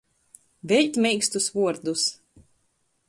[0.71, 2.07] Veļt meikstus vuordus.